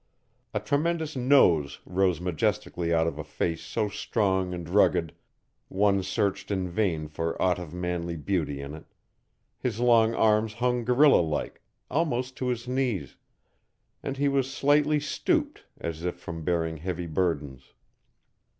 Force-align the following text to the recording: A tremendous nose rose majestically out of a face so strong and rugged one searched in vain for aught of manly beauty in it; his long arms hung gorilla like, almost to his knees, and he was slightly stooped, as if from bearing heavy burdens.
A 0.51 0.59
tremendous 0.59 1.15
nose 1.15 1.79
rose 1.85 2.19
majestically 2.19 2.91
out 2.91 3.05
of 3.05 3.19
a 3.19 3.23
face 3.23 3.61
so 3.63 3.87
strong 3.87 4.51
and 4.51 4.67
rugged 4.67 5.13
one 5.67 6.01
searched 6.01 6.49
in 6.49 6.67
vain 6.67 7.07
for 7.07 7.39
aught 7.39 7.59
of 7.59 7.71
manly 7.71 8.15
beauty 8.17 8.61
in 8.61 8.73
it; 8.73 8.85
his 9.59 9.79
long 9.79 10.15
arms 10.15 10.53
hung 10.55 10.83
gorilla 10.85 11.21
like, 11.21 11.61
almost 11.91 12.35
to 12.37 12.47
his 12.47 12.67
knees, 12.67 13.15
and 14.01 14.17
he 14.17 14.27
was 14.27 14.51
slightly 14.51 14.99
stooped, 14.99 15.65
as 15.79 16.03
if 16.03 16.15
from 16.15 16.43
bearing 16.43 16.77
heavy 16.77 17.05
burdens. 17.05 17.73